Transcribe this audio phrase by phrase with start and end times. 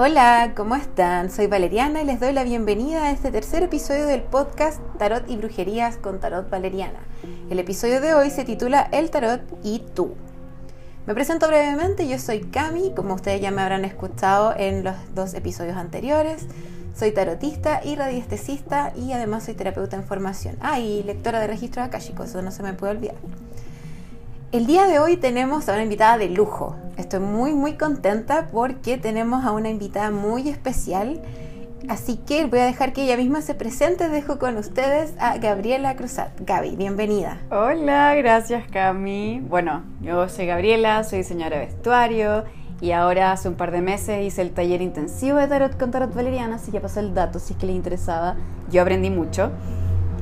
[0.00, 1.28] Hola, ¿cómo están?
[1.28, 5.36] Soy Valeriana y les doy la bienvenida a este tercer episodio del podcast Tarot y
[5.36, 7.00] Brujerías con Tarot Valeriana.
[7.50, 10.14] El episodio de hoy se titula El Tarot y tú.
[11.04, 15.34] Me presento brevemente, yo soy Cami, como ustedes ya me habrán escuchado en los dos
[15.34, 16.46] episodios anteriores.
[16.94, 20.58] Soy tarotista y radiestesista y además soy terapeuta en formación.
[20.60, 23.16] Ah, y lectora de registros akáshicos, eso no se me puede olvidar.
[24.50, 26.74] El día de hoy tenemos a una invitada de lujo.
[26.96, 31.20] Estoy muy muy contenta porque tenemos a una invitada muy especial.
[31.86, 34.08] Así que voy a dejar que ella misma se presente.
[34.08, 36.30] Dejo con ustedes a Gabriela Cruzat.
[36.40, 37.36] Gaby, bienvenida.
[37.50, 39.40] Hola, gracias Cami.
[39.46, 42.44] Bueno, yo soy Gabriela, soy diseñadora de vestuario
[42.80, 46.14] y ahora hace un par de meses hice el taller intensivo de tarot con tarot
[46.14, 48.36] valeriana, así que pasó el dato si es que les interesaba.
[48.70, 49.50] Yo aprendí mucho.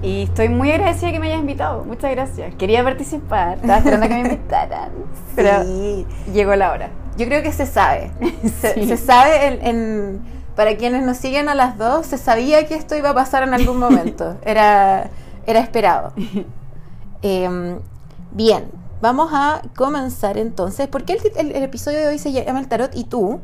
[0.02, 1.84] Y estoy muy agradecida que me hayas invitado.
[1.84, 2.54] Muchas gracias.
[2.56, 3.54] Quería participar.
[3.56, 4.90] Estaba esperando que me invitaran.
[5.36, 6.06] Pero Sí.
[6.32, 6.90] llegó la hora.
[7.16, 8.10] Yo creo que se sabe.
[8.60, 8.86] Se, Sí.
[8.88, 12.96] se sabe en, en- para quienes nos siguen a las dos, se sabía que esto
[12.96, 14.36] iba a pasar en algún momento.
[14.44, 15.10] Era,
[15.46, 16.12] era esperado.
[17.22, 17.78] Em,
[18.32, 18.64] bien,
[19.00, 20.88] vamos a comenzar entonces.
[20.88, 23.40] ¿Por qué el, tit- el- el episodio de hoy se llama El Tarot y tú?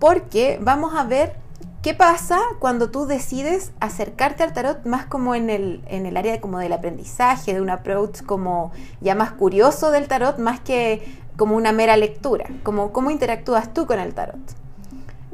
[0.00, 1.36] Porque vamos a ver
[1.82, 6.32] qué pasa cuando tú decides acercarte al tarot más como en el, en el área
[6.32, 11.02] de- como del aprendizaje, de un approach como ya más curioso del tarot, más que
[11.36, 14.40] como una mera lectura, como cómo interactúas tú con el tarot.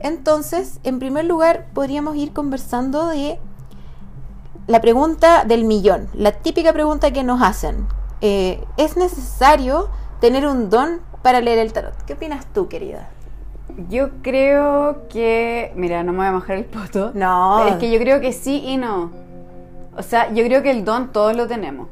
[0.01, 3.39] Entonces, en primer lugar, podríamos ir conversando de
[4.67, 7.87] la pregunta del millón, la típica pregunta que nos hacen.
[8.21, 9.89] Eh, ¿Es necesario
[10.21, 11.95] tener un don para leer el tarot?
[12.05, 13.09] ¿Qué opinas tú, querida?
[13.89, 15.73] Yo creo que.
[15.75, 17.11] Mira, no me voy a mojar el poto.
[17.15, 17.57] No.
[17.59, 19.11] Pero es que yo creo que sí y no.
[19.97, 21.89] O sea, yo creo que el don todos lo tenemos.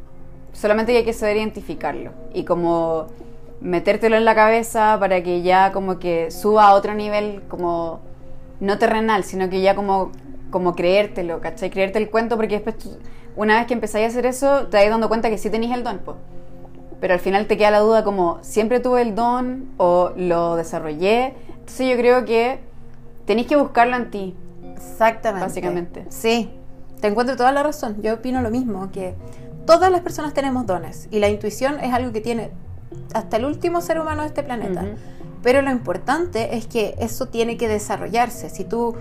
[0.53, 2.11] Solamente hay que saber identificarlo.
[2.35, 3.07] Y como
[3.61, 8.01] metértelo en la cabeza para que ya como que suba a otro nivel como
[8.61, 10.11] no terrenal, sino que ya como,
[10.51, 11.71] como creértelo, ¿cachai?
[11.71, 12.97] Creerte el cuento porque después tú-
[13.37, 15.85] una vez que empezáis a hacer eso te vas dando cuenta que sí tenéis el
[15.85, 16.17] don, pues.
[17.03, 21.35] Pero al final te queda la duda como siempre tuve el don o lo desarrollé.
[21.49, 22.61] Entonces yo creo que
[23.27, 24.37] tenéis que buscarlo en ti.
[24.73, 25.45] Exactamente.
[25.45, 26.07] Básicamente.
[26.11, 26.53] Sí,
[27.01, 28.01] te encuentro toda la razón.
[28.03, 29.17] Yo opino lo mismo, que
[29.67, 32.53] todas las personas tenemos dones y la intuición es algo que tiene
[33.15, 34.83] hasta el último ser humano de este planeta.
[34.83, 34.93] Ujú.
[35.43, 38.49] Pero lo importante es que eso tiene que desarrollarse.
[38.49, 38.95] Si tú,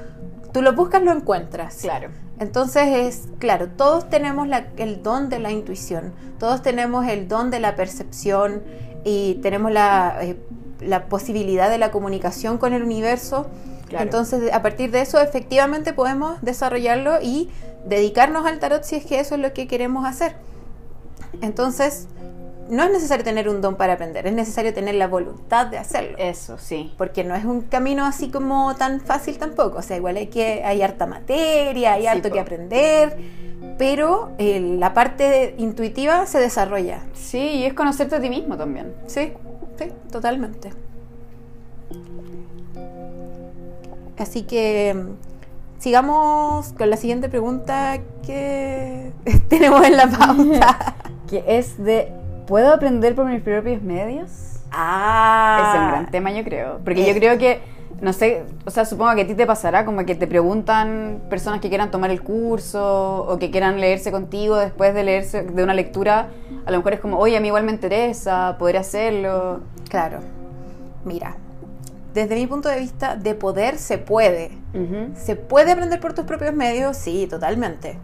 [0.54, 1.78] tú lo buscas, lo encuentras.
[1.82, 2.10] Claro.
[2.40, 7.52] Entonces es, claro, todos tenemos la- el don de la intuición, todos tenemos el don
[7.52, 8.64] de la percepción
[9.04, 10.38] y tenemos la, eh,
[10.80, 13.48] la posibilidad de la comunicación con el universo.
[13.88, 14.06] Claro.
[14.06, 17.50] Entonces, a partir de eso, efectivamente podemos desarrollarlo y
[17.86, 20.36] dedicarnos al tarot si es que eso es lo que queremos hacer.
[21.42, 22.08] Entonces,
[22.72, 26.18] no es necesario tener un don para aprender, es necesario tener la voluntad de hacerlo
[26.18, 26.94] Eso, sí.
[26.98, 29.80] porque no es un camino así como tan fácil tampoco.
[29.80, 33.18] O sea, igual hay que hay harta materia, hay Sí, harto que aprender,
[33.78, 37.02] pero eh, la parte intuitiva se desarrolla.
[37.14, 38.94] Sí, y es conocerte a ti mismo también.
[39.06, 39.34] Sí,
[39.78, 40.72] sí, totalmente.
[44.18, 44.96] Así que
[45.78, 49.12] sigamos con la siguiente pregunta que
[49.50, 50.96] tenemos en la pauta.
[51.32, 52.12] Que es de,
[52.48, 54.30] ¿puedo aprender por mis propios medios?
[54.72, 56.80] ah, Es un gran tema, yo creo.
[56.84, 57.14] Porque Eh.
[57.14, 57.60] yo creo que,
[58.02, 61.60] no sé, o sea, supongo que a ti te pasará como que te preguntan personas
[61.60, 65.74] que quieran tomar el curso o que quieran leerse contigo después de leerse de una
[65.74, 66.30] lectura.
[66.66, 69.60] A lo mejor es como, oye, a mí igual me interesa, podría hacerlo.
[69.90, 70.20] Claro.
[71.06, 71.36] Mira,
[72.14, 74.52] desde mi punto de vista, de poder se puede.
[75.16, 76.96] ¿Se puede aprender por tus propios medios?
[76.96, 77.98] Sí, totalmente.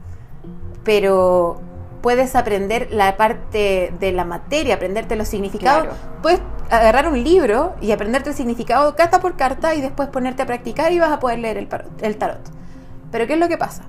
[0.83, 1.59] Pero
[2.07, 5.87] puedes aprender la parte de la materia, aprenderte los significados.
[5.87, 5.97] Claro.
[6.21, 10.45] Puedes agarrar un libro y aprenderte el significado carta por carta y después ponerte a
[10.45, 11.67] practicar y vas a poder leer el,
[12.17, 12.39] tarot.
[13.11, 13.83] Pero ¿qué es lo que pasa?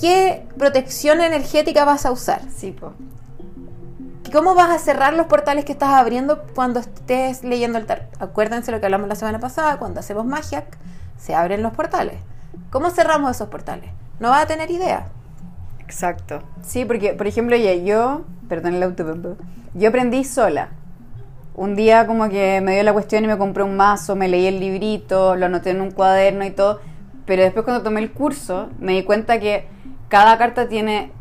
[0.00, 2.40] ¿Qué protección energética vas a usar?
[2.52, 2.92] Sí, po.
[4.32, 8.20] ¿Cómo vas a cerrar los portales que estás abriendo cuando estés leyendo el tarot?
[8.20, 10.64] Acuérdense lo que hablamos la semana pasada, cuando hacemos magia,
[11.18, 12.18] se abren los portales.
[12.72, 13.92] ¿Cómo cerramos esos portales?
[14.18, 15.06] No vas a tener idea.
[15.84, 16.40] Exacto.
[16.62, 19.36] Sí, porque, por ejemplo, ya yo, perdón el autobombo,
[19.74, 20.70] yo aprendí sola.
[21.54, 24.46] Un día como que me dio la cuestión y me compré un mazo, me leí
[24.46, 26.80] el librito, lo anoté en un cuaderno y todo,
[27.26, 29.68] pero después cuando tomé el curso me di cuenta que
[30.08, 31.12] cada carta tiene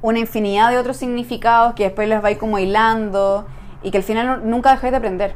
[0.00, 3.46] una infinidad de otros significados que después los vais como hilando
[3.82, 5.34] y que al final nunca dejáis de aprender.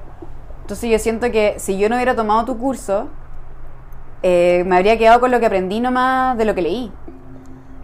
[0.62, 3.08] Entonces yo siento que si yo no hubiera tomado tu curso,
[4.22, 6.92] eh, me habría quedado con lo que aprendí nomás de lo que leí.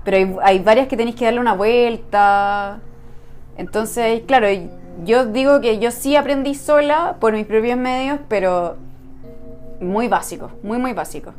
[0.04, 2.80] Pero hay, hay varias que tenéis que darle una vuelta.
[3.56, 4.48] Entonces, claro,
[5.04, 8.76] yo digo que yo sí aprendí sola por mis propios medios, pero
[9.80, 11.32] muy básico, muy, muy básico.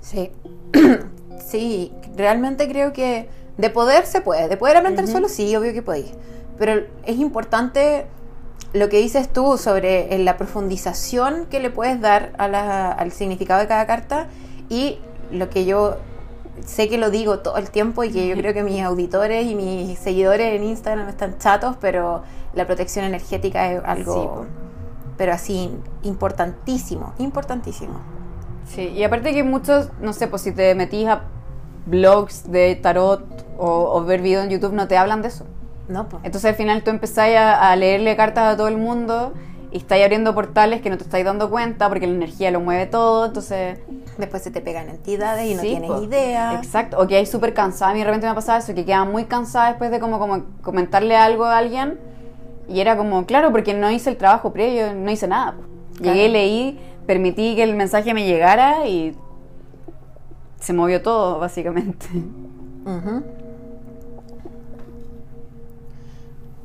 [0.00, 0.30] Sí.
[1.46, 4.48] sí, realmente creo que de poder se puede.
[4.48, 6.12] De poder aprender solo, sí, obvio que podéis.
[6.58, 8.06] Pero es importante
[8.72, 13.68] lo que dices tú sobre eh, la profundización que le puedes dar al significado de
[13.68, 14.26] cada carta
[14.68, 14.98] y
[15.30, 15.96] lo que yo
[16.64, 19.54] sé que lo digo todo el tiempo y que yo creo que mis auditores y
[19.54, 22.22] mis seguidores en Instagram están chatos, pero
[22.54, 24.46] la protección energética es algo,
[25.16, 25.70] pero así,
[26.02, 28.00] importantísimo, importantísimo.
[28.66, 31.22] Sí, y aparte que muchos, no sé, pues si te metís a
[31.86, 33.24] blogs de tarot
[33.58, 35.44] o, ver videos en YouTube, no te hablan de eso.
[35.88, 36.22] No, pues.
[36.24, 39.34] Entonces al final tú empezás a, a leerle cartas a todo el mundo
[39.74, 42.86] y estáis abriendo portales que no te estáis dando cuenta porque la energía lo mueve
[42.86, 43.80] todo, entonces...
[44.16, 46.54] Después se te pegan entidades y no tienes idea.
[46.54, 48.84] Exacto, o que hay súper cansada, a mí de repente me ha pasado eso, que
[48.84, 51.98] queda muy cansada después de como, como comentarle algo a alguien
[52.68, 55.56] y era como, claro, porque no hice el trabajo previo, no hice nada.
[56.00, 59.16] Llegué, leí, permití que el mensaje me llegara y
[60.60, 62.06] se movió todo, básicamente.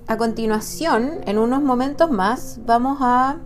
[0.09, 3.37] A continuación, en unos momentos más, vamos a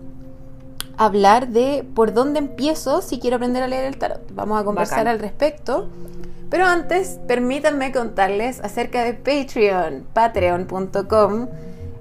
[0.95, 4.33] hablar de por dónde empiezo si quiero aprender a leer el tarot.
[4.33, 5.89] Vamos a conversar al respecto.
[6.49, 11.49] Pero antes, permítanme contarles acerca de Patreon, patreon.com.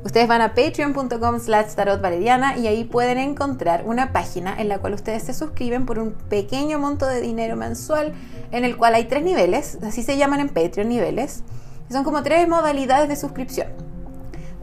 [0.05, 4.95] Ustedes van a patreon.com slash tarotvaleriana y ahí pueden encontrar una página en la cual
[4.95, 8.13] ustedes se suscriben por un pequeño monto de dinero mensual
[8.53, 11.43] en el cual hay tres niveles, así se llaman en Patreon niveles.
[11.91, 13.92] Son como tres modalidades de suscripción.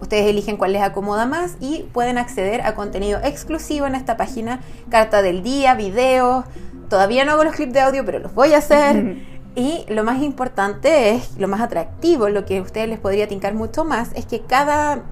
[0.01, 4.61] Ustedes eligen cuál les acomoda más y pueden acceder a contenido exclusivo en esta página,
[4.89, 6.45] carta del día, videos.
[6.89, 9.17] Todavía no hago los clips de audio, pero los voy a hacer.
[9.55, 13.53] y lo más importante es, lo más atractivo, lo que a ustedes les podría tincar
[13.53, 15.03] mucho más, es que cada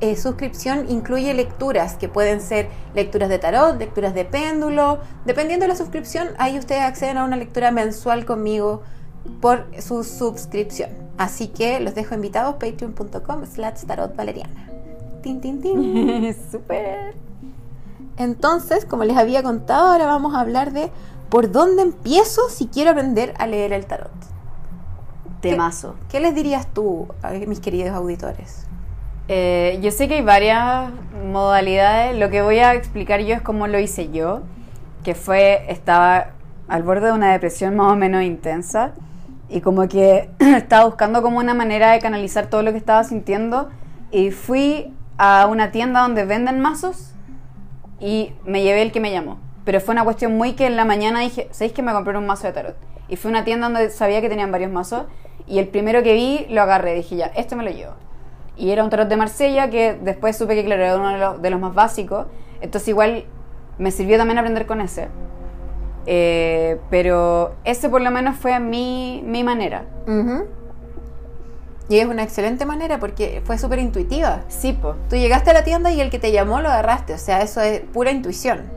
[0.00, 5.00] eh, suscripción incluye lecturas que pueden ser lecturas de tarot, lecturas de péndulo.
[5.26, 8.82] Dependiendo de la suscripción, ahí ustedes acceden a una lectura mensual conmigo
[9.42, 11.09] por su suscripción.
[11.18, 14.68] Así que los dejo invitados patreon.com slash tarot valeriana.
[15.22, 16.34] Tin, tin, tin.
[16.50, 17.14] Súper.
[18.16, 20.90] Entonces, como les había contado, ahora vamos a hablar de
[21.28, 24.10] por dónde empiezo si quiero aprender a leer el tarot.
[25.40, 25.94] Temazo.
[26.08, 28.66] ¿Qué, ¿Qué, les dirías tú a mis queridos auditores?
[29.28, 30.90] Eh, yo sé que hay varias
[31.24, 32.18] modalidades.
[32.18, 34.40] Lo que voy a explicar yo es cómo lo hice yo,
[35.04, 36.32] que fue, estaba
[36.68, 38.92] al borde de una depresión más o menos intensa
[39.50, 43.68] y como que estaba buscando como una manera de canalizar todo lo que estaba sintiendo
[44.10, 47.12] y fui a una tienda donde venden mazos
[47.98, 49.38] y me llevé el que me llamó.
[49.64, 52.26] Pero fue una cuestión muy que en la mañana dije, ¿sabéis que me compré un
[52.26, 52.76] mazo de tarot?
[53.08, 55.04] Y fue una tienda donde sabía que tenían varios mazos
[55.46, 57.94] y el primero que vi lo agarré, dije ya, este me lo llevo.
[58.56, 61.42] Y era un tarot de Marsella que después supe que claro, era uno de los,
[61.42, 62.26] de los más básicos,
[62.60, 63.24] entonces igual
[63.78, 65.08] me sirvió también aprender con ese.
[66.06, 69.84] Eh, pero ese por lo menos fue mi, mi manera.
[71.88, 74.42] Y es una excelente manera porque fue súper intuitiva.
[74.48, 74.94] Sí, po.
[75.08, 77.60] Tú llegaste a la tienda y el que te llamó lo agarraste, o sea, eso
[77.60, 78.70] es pura intuición.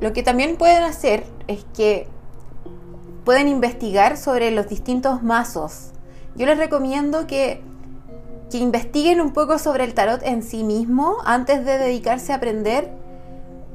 [0.00, 2.08] Lo que también pueden hacer es que
[3.24, 5.90] pueden investigar sobre los distintos mazos.
[6.36, 7.62] Yo les recomiendo que,
[8.50, 12.90] que investiguen un poco sobre el tarot en sí mismo antes de dedicarse a aprender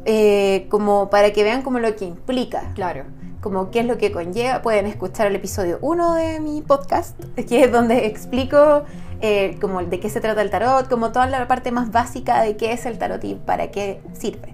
[0.05, 2.71] eh, como para que vean como lo que implica.
[2.73, 3.05] Claro.
[3.41, 4.61] Como qué es lo que conlleva.
[4.61, 8.83] Pueden escuchar el episodio 1 de mi podcast, que es donde explico
[9.21, 12.57] eh, como de qué se trata el tarot, como toda la parte más básica de
[12.57, 14.53] qué es el tarot y para qué sirve.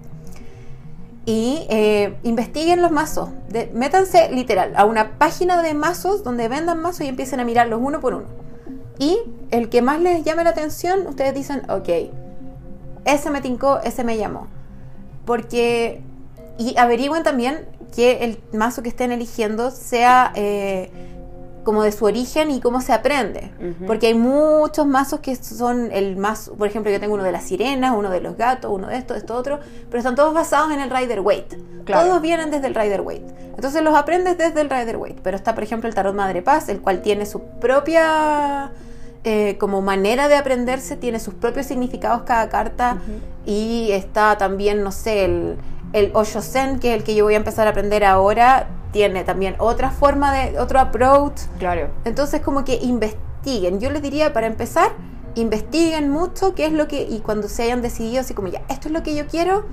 [1.24, 3.28] Y eh, investiguen los mazos.
[3.74, 8.00] métanse literal a una página de mazos donde vendan mazos y empiecen a mirarlos uno
[8.00, 8.26] por uno.
[8.98, 9.18] Y
[9.50, 11.88] el que más les llame la atención, ustedes dicen, ok,
[13.04, 14.48] ese me tincó, ese me llamó
[15.28, 16.00] porque
[16.56, 20.90] y averigüen también que el mazo que estén eligiendo sea eh,
[21.64, 23.52] como de su origen y cómo se aprende.
[23.86, 27.44] Porque hay muchos mazos que son el más, por ejemplo, yo tengo uno de las
[27.44, 30.80] sirenas, uno de los gatos, uno de esto, esto otro, pero están todos basados en
[30.80, 31.58] el Rider Waite.
[31.84, 33.34] Todos vienen desde el Rider Waite.
[33.54, 35.20] Entonces los aprendes desde el Rider Waite.
[35.22, 38.72] Pero está, por ejemplo, el Tarot Madre Paz, el cual tiene su propia
[39.24, 42.98] eh, como manera de aprenderse, tiene sus propios significados cada carta
[43.44, 45.56] y está también, no sé, el,
[45.92, 49.54] el Oshosen, que es el que yo voy a empezar a aprender ahora, tiene también
[49.58, 51.40] otra forma de, otro approach.
[51.58, 51.88] Claro.
[52.04, 53.80] Entonces como que investiguen.
[53.80, 54.92] Yo les diría para empezar,
[55.34, 58.88] investiguen mucho qué es lo que, y cuando se hayan decidido así como ya, esto
[58.88, 59.66] es lo que yo quiero,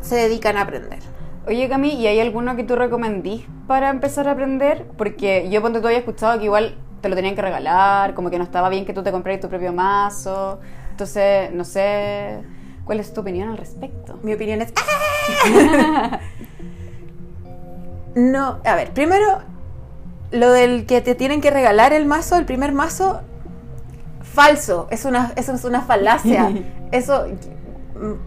[0.00, 0.98] se dedican a aprender.
[1.46, 4.86] Oye, Cami, ¿y hay alguno que tú recomendís para empezar a aprender?
[4.96, 8.38] Porque yo ponte tú había escuchado que igual te lo tenían que regalar, como que
[8.38, 10.58] no estaba bien que tú te compraras tu propio mazo.
[10.90, 12.40] Entonces, no sé,
[12.84, 14.18] ¿Cuál es tu opinión al respecto?
[14.22, 14.72] Mi opinión es...
[18.14, 19.40] no, a ver, primero,
[20.30, 23.22] lo del que te tienen que regalar el mazo, el primer mazo,
[24.20, 26.52] falso, es una, eso es una falacia.
[26.92, 27.26] eso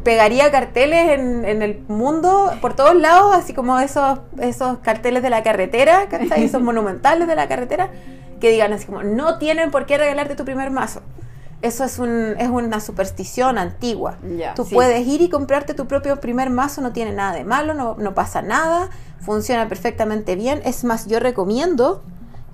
[0.04, 5.30] pegaría carteles en, en, el mundo por todos lados, así como esos, esos carteles de
[5.30, 6.46] la carretera, ¿cachai?
[6.46, 7.92] esos monumentales de la carretera,
[8.40, 11.02] que digan así como, no tienen por qué regalarte tu primer mazo.
[11.64, 14.18] Eso es, un, es una superstición antigua.
[14.56, 14.76] Tú sí.
[14.76, 18.14] puedes ir y comprarte tu propio primer mazo, no tiene nada de malo, no, no
[18.14, 18.90] pasa nada,
[19.22, 20.62] funciona perfectamente bien.
[20.66, 22.04] Es más, yo recomiendo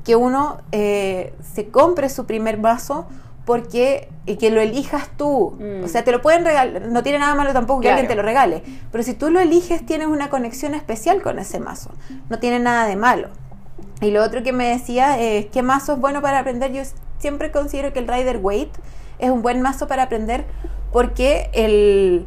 [0.05, 3.05] que uno eh, se compre su primer mazo
[3.45, 5.57] porque y que lo elijas tú.
[5.59, 5.83] Mm.
[5.83, 7.99] O sea, te lo pueden regalar, no tiene nada malo tampoco que Claro.
[7.99, 11.59] alguien te lo regale, pero si tú lo eliges tienes una conexión especial con ese
[11.59, 11.91] mazo.
[12.29, 13.29] No tiene nada de malo.
[14.01, 16.71] Y lo otro que me decía es qué mazo es bueno para aprender.
[16.71, 16.81] Yo
[17.19, 18.79] siempre considero que el Rider Waite
[19.19, 20.45] es un buen mazo para aprender
[20.91, 22.25] porque el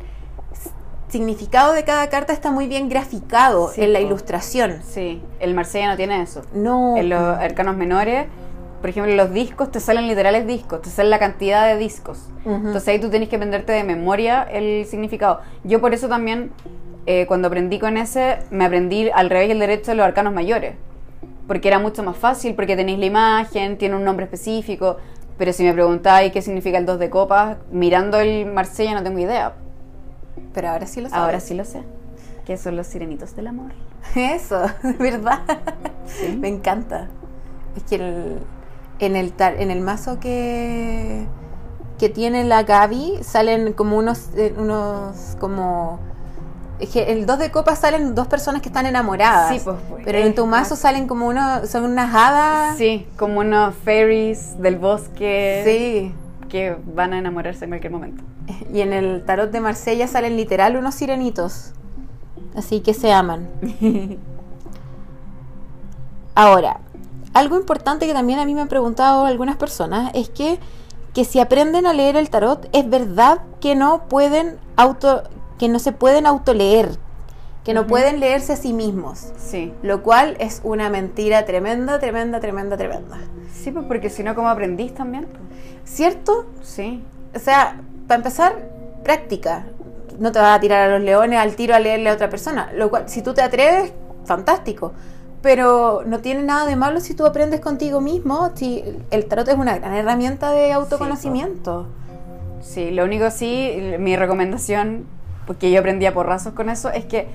[1.08, 4.80] significado de cada carta está muy bien graficado Sí, en la ilustración.
[4.82, 6.42] Sí, el Marsella no tiene eso.
[6.52, 6.96] No.
[6.96, 8.26] En los arcanos menores,
[8.80, 12.28] por ejemplo, en los discos te salen literales discos, te sale la cantidad de discos.
[12.44, 12.54] Ujú.
[12.54, 15.40] Entonces ahí tú tenés que aprenderte de memoria el significado.
[15.64, 16.50] Yo por eso también,
[17.06, 20.32] eh, cuando aprendí con ese, me aprendí al revés y al derecho de los arcanos
[20.32, 20.74] mayores.
[21.46, 24.96] Porque era mucho más fácil, porque tenéis la imagen, tiene un nombre específico.
[25.38, 29.18] Pero si me preguntáis qué significa el 2 de copas, mirando el Marsella no tengo
[29.18, 29.54] idea.
[30.54, 31.22] Pero ahora sí lo sabes.
[31.24, 31.82] Ahora sí lo sé.
[32.46, 33.72] Que son los sirenitos del amor.
[34.14, 35.40] Eso, es verdad.
[36.06, 36.36] Sí.
[36.38, 37.08] Me encanta.
[37.76, 38.38] Es que el-
[38.98, 41.26] en, el tar- en el mazo que,
[41.98, 46.00] que tiene la Gaby salen como unos, eh, unos como...
[46.78, 49.48] Es que el 2 de copas salen dos personas que están enamoradas.
[49.54, 51.68] Sí, pues, pues, pero en tu mazo más- salen como unos...
[51.70, 52.76] Son unas hadas.
[52.76, 56.14] Sí, como unos fairies del bosque Sí.
[56.48, 58.22] que van a enamorarse en cualquier momento.
[58.72, 61.72] Y en el tarot de Marsella salen literal unos sirenitos.
[62.54, 63.48] Así que se aman.
[66.34, 66.80] Ahora,
[67.32, 70.58] algo importante que también a mí me han preguntado algunas personas es que,
[71.14, 75.22] que si aprenden a leer el tarot, es verdad que no pueden auto,
[75.58, 76.90] que no se pueden autoleer,
[77.64, 79.32] que no pueden leerse a sí mismos.
[79.38, 79.72] Sí.
[79.82, 83.18] Lo cual es una mentira tremenda, tremenda, tremenda, tremenda.
[83.52, 85.26] Sí, pues porque si no, ¿cómo aprendís también?
[85.84, 86.46] ¿Cierto?
[86.62, 87.02] Sí.
[87.34, 88.70] O sea, para empezar,
[89.02, 89.66] práctica.
[90.18, 92.70] No te vas a tirar a los leones al tiro a leerle a otra persona.
[92.74, 93.92] Lo cual, si tú te atreves,
[94.24, 94.92] fantástico.
[95.42, 98.50] Pero no tiene nada de malo si tú aprendes contigo mismo.
[98.54, 101.88] Si el tarot es una gran herramienta de autoconocimiento.
[102.60, 105.06] Sí, lo único sí, mi recomendación,
[105.46, 107.26] porque yo aprendí a porrazos con eso, es que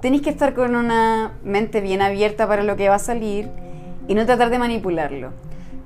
[0.00, 3.48] tenéis que estar con una mente bien abierta para lo que va a salir
[4.06, 5.30] y no tratar de manipularlo.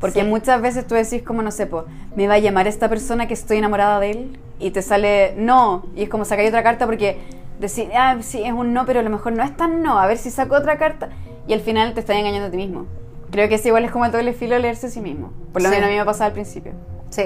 [0.00, 0.26] Porque Sí.
[0.26, 1.84] muchas veces tú decís como, no sé, po,
[2.16, 5.86] me va a llamar esta persona que estoy enamorada de él y te sale no,
[5.96, 7.18] y es como sacar otra carta porque
[7.60, 10.06] decir, ah, sí, es un no, pero a lo mejor no es tan no, a
[10.06, 11.08] ver si saco otra carta
[11.48, 12.86] y al final te estás engañando a ti mismo.
[13.30, 15.32] Creo que es igual es como el doble filo leerse a sí mismo.
[15.52, 15.74] Por lo Sí.
[15.74, 16.72] menos a mí me pasaba al principio.
[17.10, 17.24] Sí.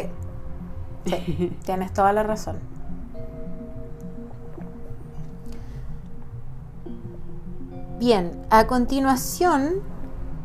[1.07, 2.59] Sí, tienes toda la razón.
[8.05, 9.75] Bien, a continuación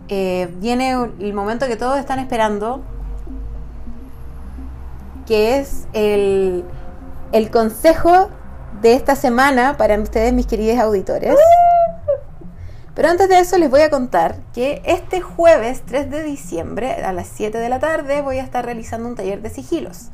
[0.09, 2.83] eh, viene el momento que todos están esperando,
[5.25, 6.63] que es el,
[7.31, 8.29] el consejo
[8.83, 11.35] de esta semana para ustedes, mis queridos auditores.
[12.93, 17.11] Pero antes de eso les voy a contar que este jueves 3 de diciembre a
[17.11, 20.09] las 7 de la tarde voy a estar realizando un taller de sigilos.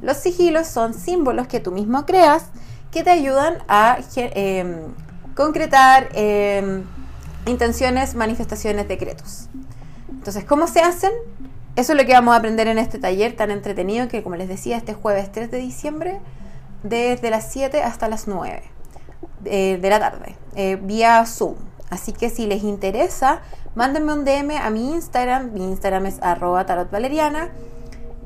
[0.00, 2.46] Los sigilos son símbolos que tú mismo creas
[2.90, 4.94] que te ayudan a em,
[5.36, 6.84] concretar em,
[7.46, 9.48] intenciones, manifestaciones, decretos.
[10.08, 11.12] Entonces, ¿cómo se hacen?
[11.76, 14.48] Eso es lo que vamos a aprender en este taller tan entretenido que, como les
[14.48, 16.20] decía, este jueves 3 de diciembre,
[16.82, 18.62] desde las 7 hasta las 9
[19.44, 21.56] eh, de la tarde, eh, vía Zoom.
[21.90, 23.42] Así que si les interesa,
[23.74, 25.52] mándenme un DM a mi Instagram.
[25.52, 27.50] Mi Instagram es arroba tarotvaleriana.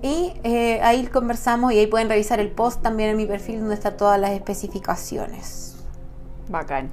[0.00, 3.74] Y eh, ahí conversamos y ahí pueden revisar el post también en mi perfil donde
[3.74, 5.70] están todas las especificaciones.
[6.50, 6.90] Bacán.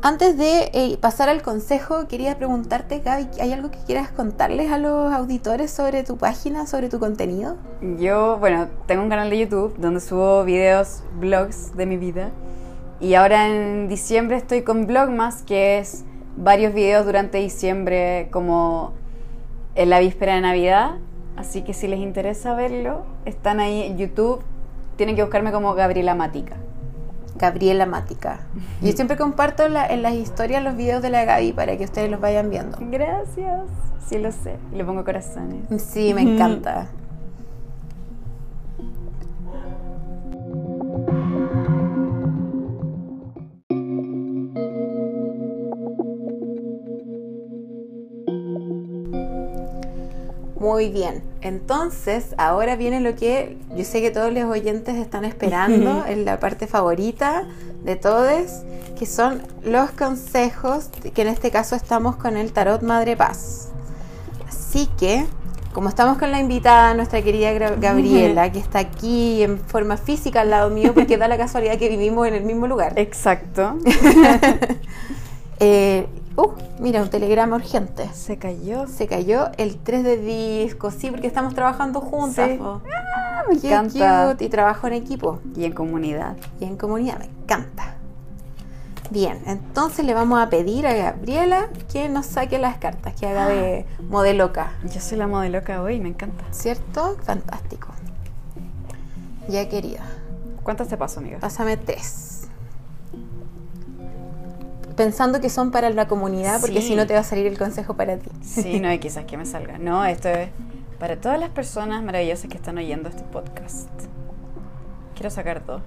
[0.00, 4.78] Antes de eh, pasar al consejo, quería preguntarte, Gaby, ¿hay algo que quieras contarles a
[4.78, 7.56] los auditores sobre tu página, sobre tu contenido?
[7.98, 12.30] Yo, bueno, tengo un canal de YouTube donde subo videos, blogs de mi vida.
[13.00, 16.04] Y ahora en diciembre estoy con Vlogmas, que es
[16.36, 18.92] varios videos durante diciembre como
[19.74, 20.92] en la víspera de Navidad.
[21.34, 24.42] Así que si les interesa verlo, están ahí en YouTube.
[24.94, 26.56] Tienen que buscarme como Gabriela Mática.
[27.38, 28.40] Gabriela Mática.
[28.82, 32.20] Yo siempre comparto en las historias los videos de la Gaby para que ustedes los
[32.20, 32.76] vayan viendo.
[32.80, 33.62] Gracias.
[34.06, 34.56] Sí, lo sé.
[34.72, 35.82] Le pongo corazones.
[35.82, 36.88] Sí, me encanta.
[50.58, 51.22] Muy bien.
[51.40, 56.40] Entonces, ahora viene lo que yo sé que todos los oyentes están esperando, en la
[56.40, 57.44] parte favorita
[57.84, 58.64] de todos,
[58.98, 63.68] que son los consejos, que en este caso estamos con el Tarot Madre Paz.
[64.48, 65.26] Así que,
[65.72, 70.50] como estamos con la invitada, nuestra querida Gabriela, que está aquí en forma física al
[70.50, 72.94] lado mío, porque da la casualidad que vivimos en el mismo lugar.
[72.96, 73.78] Exacto.
[75.60, 76.06] Eh,
[76.80, 78.08] mira, un telegrama urgente.
[78.12, 78.86] Se cayó.
[78.86, 82.50] Se cayó el 3 de disco, sí, porque estamos trabajando juntas.
[82.50, 82.56] Sí.
[82.58, 82.82] po.
[83.16, 84.28] Ah, me Qué encanta.
[84.30, 86.36] cute, y trabajo en equipo Y en comunidad.
[86.60, 87.94] y en comunidad, me encanta.
[89.10, 93.48] Bien, entonces le vamos a pedir a Gabriela que nos saque las cartas, que haga
[93.48, 96.44] de modeloca, Yo soy la modeloca hoy, me encanta.
[96.50, 97.16] ¿cierto?
[97.22, 97.88] Fantástico.
[99.48, 100.02] Ya querida,
[100.62, 101.38] ¿Cuántas te paso, amiga?
[101.38, 102.27] pásame tres.
[104.98, 106.88] Pensando que son para la comunidad, porque Sí.
[106.88, 108.30] si no te va a salir el consejo para ti.
[108.42, 109.78] Sí, no, y quizás que me salga.
[109.78, 110.50] No, esto es
[110.98, 113.88] para todas las personas maravillosas que están oyendo este podcast.
[115.14, 115.80] Quiero sacar dos.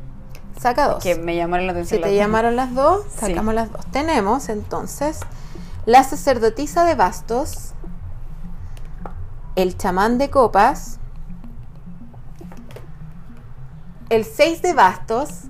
[0.60, 1.04] Saca dos.
[1.04, 2.02] Que me llamaron la Si atención.
[2.02, 2.20] te las dos.
[2.20, 3.20] llamaron las dos, Sí.
[3.28, 3.86] sacamos las dos.
[3.88, 5.20] Tenemos entonces
[5.86, 7.74] la sacerdotisa de bastos,
[9.56, 11.00] el chamán de copas,
[14.10, 15.44] el seis de bastos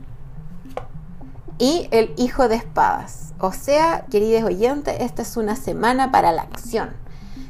[1.60, 3.31] y el hijo de espadas.
[3.44, 6.92] O sea, queridos oyentes, esta es una semana para la acción.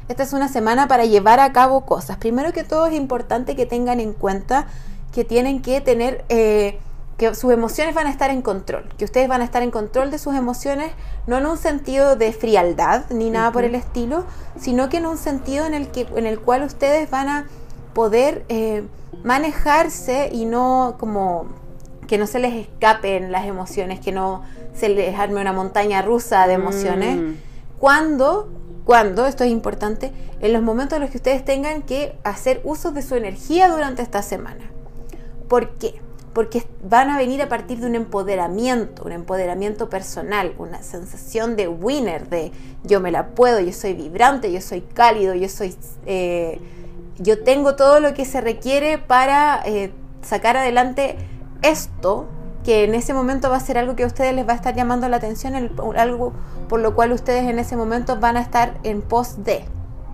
[0.08, 2.16] Esta es una semana para llevar a cabo cosas.
[2.16, 4.66] Primero que todo es importante que tengan en cuenta
[5.12, 6.78] que tienen que tener, eh,
[7.18, 10.10] que sus emociones van a estar en control, que ustedes van a estar en control
[10.10, 10.92] de sus emociones,
[11.26, 14.24] no en un sentido de frialdad ni nada por el estilo,
[14.58, 17.46] sino que en un sentido en el, que, en el cual ustedes van a
[17.92, 18.82] poder eh,
[19.24, 21.48] manejarse y no como
[22.08, 24.42] que no se les escapen las emociones, que no
[24.74, 27.16] se les arme una montaña rusa de emociones.
[27.16, 27.34] Mm.
[27.78, 28.50] Cuando,
[28.84, 32.90] cuando, esto es importante, en los momentos en los que ustedes tengan que hacer uso
[32.90, 34.70] de su energía durante esta semana.
[35.48, 36.00] ¿Por qué?
[36.32, 41.68] Porque van a venir a partir de un empoderamiento, un empoderamiento personal, una sensación de
[41.68, 42.52] winner, de
[42.84, 46.58] yo me la puedo, yo soy vibrante, yo soy cálido, yo soy, eh,
[47.18, 51.16] yo tengo todo lo que se requiere para eh, sacar adelante
[51.60, 52.26] esto,
[52.64, 54.74] que en ese momento va a ser algo que a ustedes les va a estar
[54.74, 56.32] llamando la atención, el- algo
[56.68, 59.64] por lo cual ustedes en ese momento van a estar en pos de.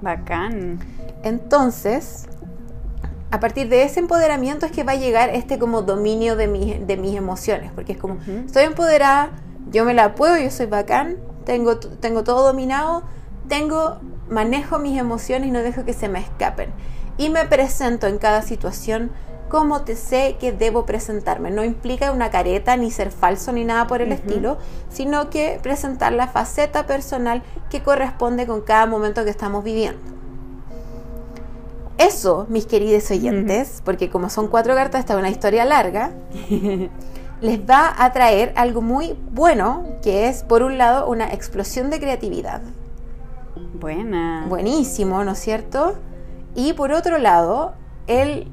[0.01, 0.79] Bacán.
[1.25, 2.27] Entonces,
[3.31, 6.79] a partir de ese empoderamiento es que va a llegar este como dominio de, mi-
[6.79, 8.45] de mis emociones, porque es como, Ujú.
[8.47, 9.31] estoy empoderada,
[9.71, 13.03] yo me la puedo, yo soy bacán, tengo, tengo todo dominado,
[13.49, 13.99] tengo,
[14.31, 16.71] manejo mis emociones y no dejo que se me escapen.
[17.19, 19.11] Y me presento en cada situación
[19.49, 21.51] como te sé que debo presentarme.
[21.51, 24.59] No implica una careta, ni ser falso, ni nada por el estilo,
[24.91, 30.01] sino que presentar la faceta personal que corresponde con cada momento que estamos viviendo.
[31.99, 36.13] Eso, mis queridos oyentes, porque como son cuatro cartas, esta es una historia larga,
[37.41, 41.99] les va a traer algo muy bueno, que es, por un lado, una explosión de
[41.99, 42.63] creatividad.
[43.75, 44.47] Buena.
[44.49, 45.95] Buenísimo, ¿no es cierto?
[46.55, 47.75] Y por otro lado,
[48.07, 48.49] el,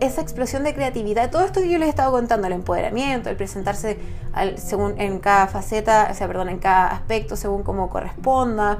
[0.00, 3.36] esa explosión de creatividad, todo esto que yo les he estado contando, el empoderamiento, el
[3.36, 3.98] presentarse
[4.32, 8.78] al- según, en cada faceta, o sea, perdón, en cada aspecto, según como corresponda,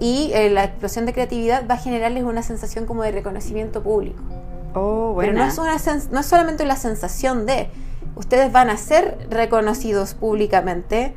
[0.00, 4.22] y eh, la explosión de creatividad va a generarles una sensación como de reconocimiento público.
[4.74, 7.70] Oh, Pero no es, una sens- no es solamente la sensación de,
[8.14, 11.14] ustedes van a ser reconocidos públicamente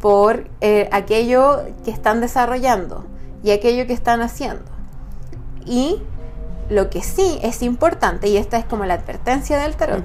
[0.00, 3.06] por eh, aquello que están desarrollando
[3.42, 4.62] y aquello que están haciendo.
[5.64, 6.02] Y
[6.70, 10.04] lo que sí es importante, y esta es como la advertencia del tarot,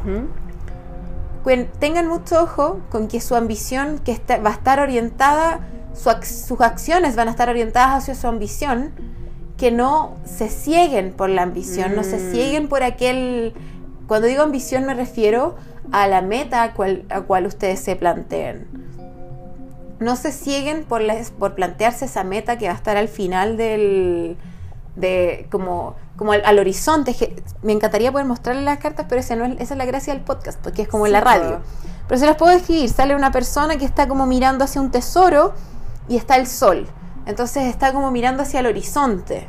[1.79, 5.61] tengan mucho ojo con que su ambición que está- va a estar orientada,
[5.93, 8.91] su sus acciones van a estar orientadas hacia su ambición,
[9.57, 12.31] que no se cieguen por la ambición, no se Mm.
[12.31, 13.53] cieguen por aquel...
[14.07, 15.55] Cuando digo ambición me refiero
[15.91, 18.67] a la meta a cual, a cual ustedes se planteen.
[19.99, 21.01] No se cieguen por,
[21.39, 24.37] por plantearse esa meta que va a estar al final del...
[24.95, 27.15] De, como como al, al horizonte.
[27.63, 30.21] Me encantaría poder mostrarles las cartas, pero ese no es, esa es la gracia del
[30.21, 31.61] podcast, porque es como en la radio.
[32.09, 32.89] Pero se las puedo describir.
[32.89, 35.53] Sale una persona que está como mirando hacia un tesoro
[36.09, 36.87] y está el sol.
[37.25, 39.47] Entonces está como mirando hacia el horizonte.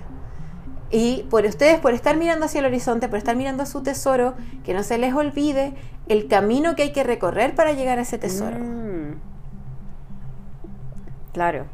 [0.92, 4.34] Y por ustedes, por estar mirando hacia el horizonte, por estar mirando a su tesoro,
[4.62, 5.74] que no se les olvide
[6.06, 8.60] el camino que hay que recorrer para llegar a ese tesoro.
[8.60, 9.14] Mm.
[11.32, 11.66] Claro.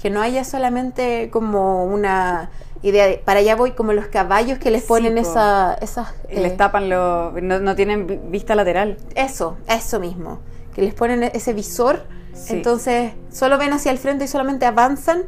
[0.00, 2.50] Que no haya solamente como una
[2.82, 5.20] idea de, para allá voy como los caballos que les Sí, ponen po.
[5.20, 6.14] esa, esas...
[6.30, 7.32] Y les eh, tapan los...
[7.42, 8.96] No, no tienen vi- vista lateral.
[9.14, 10.40] Eso, eso mismo.
[10.74, 12.04] Que les ponen ese visor.
[12.34, 12.54] Sí.
[12.54, 15.22] Entonces, solo ven hacia el frente y solamente avanzan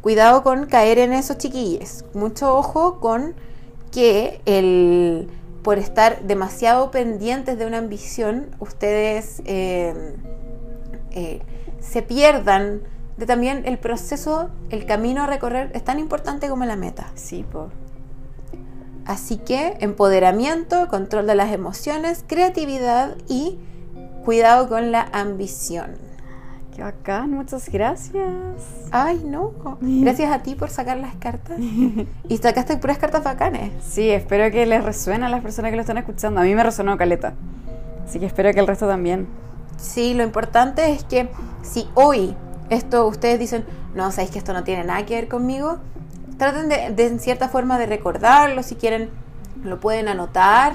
[0.00, 2.04] cuidado con caer en esos chiquillos.
[2.14, 3.34] Mucho ojo con
[3.90, 5.28] que el
[5.62, 10.16] por estar demasiado pendientes de una ambición, ustedes eh,
[11.12, 11.40] eh,
[11.78, 12.82] se pierdan
[13.16, 17.10] de también el proceso, el camino a recorrer es tan importante como la meta.
[17.14, 17.70] Sí, por.
[19.04, 23.58] Así que empoderamiento, control de las emociones, creatividad y
[24.24, 25.96] cuidado con la ambición.
[26.74, 28.24] Qué bacán, muchas gracias.
[28.90, 29.52] Ay, no.
[29.80, 31.58] Gracias a ti por sacar las cartas.
[32.28, 33.72] Y sacaste puras cartas bacanes.
[33.84, 36.40] Sí, espero que les resuene a las personas que lo están escuchando.
[36.40, 37.34] A mí me resonó caleta.
[38.06, 39.26] Así que espero que el resto también.
[39.76, 41.28] Sí, lo importante es que
[41.62, 42.34] si hoy
[42.72, 45.78] esto ustedes dicen, no, sabéis que esto no tiene nada que ver conmigo,
[46.38, 49.10] traten de, de, en cierta forma de recordarlo, si quieren
[49.62, 50.74] lo pueden anotar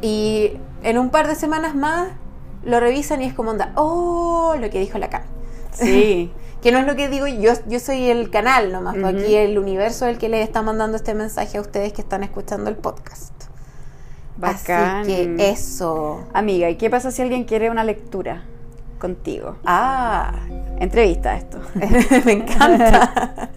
[0.00, 2.08] y en un par de semanas más
[2.64, 5.22] lo revisan y es como onda, oh, lo que dijo la Cam.
[5.72, 6.32] Sí.
[6.62, 9.22] que no es lo que digo yo, yo soy el canal nomás, uh -huh.
[9.24, 12.24] aquí el universo es el que le está mandando este mensaje a ustedes que están
[12.24, 13.32] escuchando el podcast.
[14.36, 15.02] Bacán.
[15.02, 16.24] Así que eso.
[16.34, 18.44] Amiga, ¿y qué pasa si alguien quiere una lectura
[18.98, 19.56] contigo?
[19.64, 20.32] Ah,
[20.78, 21.58] entrevista esto.
[22.24, 23.50] Me encanta.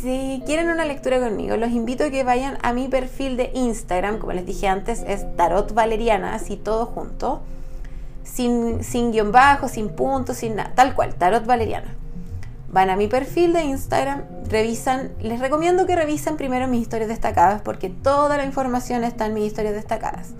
[0.00, 4.18] Si quieren una lectura conmigo, los invito a que vayan a mi perfil de Instagram,
[4.18, 7.42] como les dije antes, es Tarot Valeriana, así todo junto,
[8.24, 11.94] sin, sin guion bajo, sin puntos, sin nada, tal cual, Tarot Valeriana.
[12.72, 17.60] Van a mi perfil de Instagram, revisan, les recomiendo que revisen primero mis historias destacadas,
[17.60, 20.30] porque toda la información está en mis historias destacadas.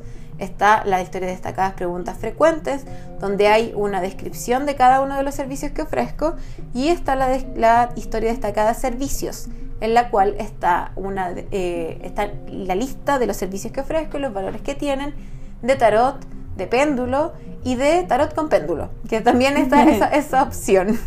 [0.41, 2.87] Está la historia destacadas preguntas frecuentes,
[3.21, 6.35] donde hay una descripción de cada uno de los servicios que ofrezco,
[6.73, 9.49] y está la, de, la historia destacada servicios,
[9.83, 14.33] en la cual está, una, eh, está la lista de los servicios que ofrezco, los
[14.33, 15.15] valores que tienen,
[15.61, 16.17] de tarot,
[16.57, 20.99] de péndulo y de tarot con péndulo, que también está esa, esa opción.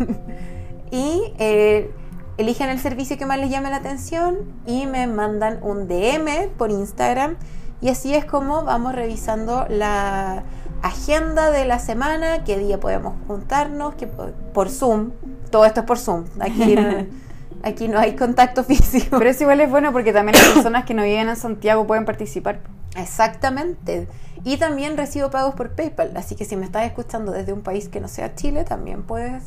[0.92, 1.90] y eh,
[2.38, 6.70] eligen el servicio que más les llame la atención y me mandan un DM por
[6.70, 7.38] Instagram
[7.84, 10.44] y así es como vamos revisando la
[10.82, 15.12] agenda de la semana, qué día podemos juntarnos, que por Zoom,
[15.52, 17.06] todo esto es por Zoom, aquí no,
[17.64, 19.18] aquí no hay contacto físico.
[19.18, 22.06] Pero eso igual es bueno porque también las personas que no viven en Santiago pueden
[22.06, 22.62] participar.
[22.96, 24.08] Exactamente.
[24.46, 27.90] Y también recibo pagos por PayPal, así que si me estás escuchando desde un país
[27.90, 29.44] que no sea Chile, también puedes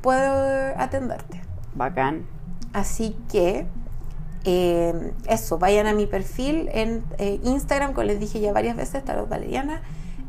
[0.00, 1.42] puedo atenderte.
[1.74, 2.24] Bacán.
[2.72, 3.66] Así que
[4.44, 9.04] eh, eso, vayan a mi perfil en eh, Instagram, como les dije ya varias veces,
[9.04, 9.82] Tarot Valeriana,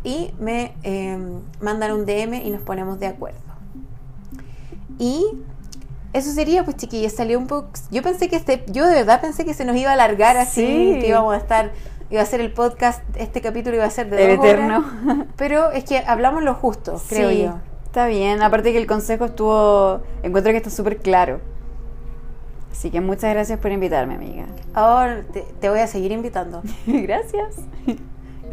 [0.03, 1.17] y me eh,
[1.61, 3.39] mandan un DM y nos ponemos de acuerdo.
[4.97, 5.25] Y
[6.13, 7.69] eso sería, pues chiquillos, salió un poco...
[7.89, 10.61] Yo pensé que este, yo de verdad pensé que se nos iba a alargar así,
[10.95, 10.99] Sí.
[10.99, 11.71] que íbamos a estar,
[12.09, 14.77] iba a ser el podcast, este capítulo iba a ser de El dos eterno.
[15.05, 17.55] horas, pero es que hablamos lo justo, creo Sí, yo.
[17.85, 21.41] Está bien, aparte que el consejo estuvo, encuentro que está súper claro.
[22.71, 24.45] Así que muchas gracias por invitarme, amiga.
[24.73, 26.61] Ahora te, te voy a seguir invitando.
[26.87, 27.55] gracias.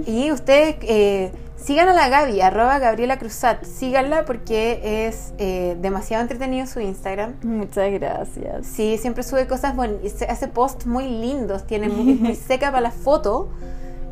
[0.07, 3.65] Y ustedes eh, sigan a la Gaby, arroba Gabriela Cruzat.
[3.65, 7.35] Síganla porque es eh, demasiado entretenido su Instagram.
[7.43, 8.67] Muchas gracias.
[8.67, 12.91] Sí, siempre sube cosas bonitas, hace posts muy lindos, tiene muy, muy seca para la
[12.91, 13.49] foto.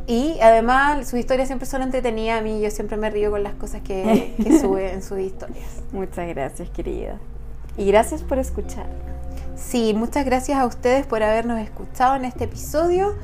[0.09, 2.41] Y además sus historias siempre son entretenidas.
[2.41, 5.83] A mí yo siempre me río con las cosas que, que sube en sus historias.
[5.93, 7.19] Muchas gracias, querida.
[7.77, 8.87] Y gracias por escuchar.
[9.57, 13.15] Sí, muchas gracias a ustedes por habernos escuchado en este episodio.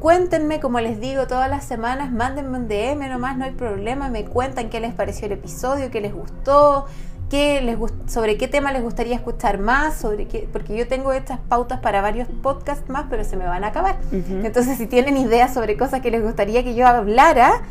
[0.00, 4.08] Cuéntenme, como les digo todas las semanas, mándenme un DM nomás, no hay problema.
[4.08, 6.86] Me cuentan qué les pareció el episodio, qué les gustó,
[7.30, 11.12] qué les gust sobre qué tema les gustaría escuchar más, sobre qué, porque yo tengo
[11.12, 13.98] estas pautas para varios podcasts más, pero se me van a acabar.
[14.10, 17.62] Entonces, si tienen ideas sobre cosas que les gustaría que yo hablara,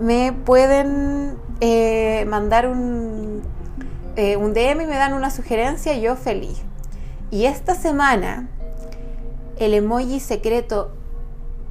[0.00, 3.42] me pueden eh, mandar un,
[4.16, 6.62] eh, un DM y me dan una sugerencia, yo feliz.
[7.32, 8.46] Y esta semana,
[9.58, 10.90] el emoji secreto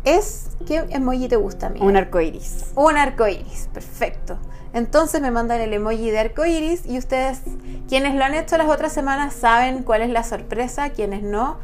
[0.04, 0.48] es.
[0.66, 1.86] ¿Qué emoji te gusta, amiga?
[1.86, 2.72] Un arco iris.
[2.76, 4.40] Un arco iris, perfecto.
[4.74, 7.42] Entonces me mandan el emoji de arco iris y ustedes,
[7.88, 11.58] quienes lo han hecho las otras semanas, saben cuál es la sorpresa, quienes no,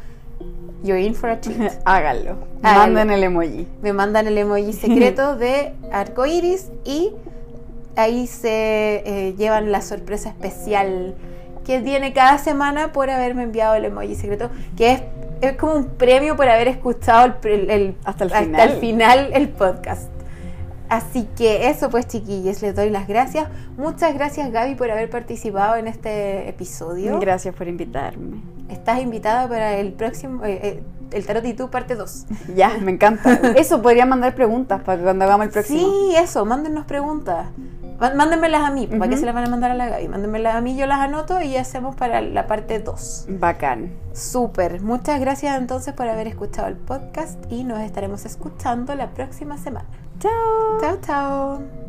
[0.84, 1.72] you're in for a treat.
[1.84, 2.36] Háganlo.
[2.62, 3.66] Manden el emoji.
[3.82, 7.14] Me mandan el emoji secreto de arco iris y
[7.96, 11.16] ahí se eh, llevan la sorpresa especial
[11.68, 15.02] que tiene cada semana por haberme enviado el emoji secreto, que es,
[15.42, 18.70] es como un premio por haber escuchado el, el- el- Hasta el final.
[18.80, 20.08] final el podcast.
[20.88, 23.48] Así que eso pues chiquillos, les doy las gracias.
[23.76, 27.20] Muchas gracias Gaby por haber participado en este episodio.
[27.20, 28.38] Gracias por invitarme.
[28.70, 32.26] Estás invitada para el próximo, eh, eh, el Tarot y tú parte 2.
[32.56, 33.34] Ya, me encanta.
[33.56, 35.80] Eso, podría mandar preguntas para que cuando hagamos el próximo.
[35.80, 37.48] Sí, eso, mándennos preguntas.
[37.98, 40.08] Má- Mándenmelas a mí, ¿para qué se las van a mandar a la Gaby?
[40.08, 43.26] Mándenmelas a mí, yo las anoto y hacemos para la parte 2.
[43.30, 43.92] Bacán.
[44.12, 49.58] Súper, muchas gracias entonces por haber escuchado el podcast y nos estaremos escuchando la próxima
[49.58, 49.86] semana.
[50.20, 50.80] Chao.
[50.80, 51.87] Chao, chao.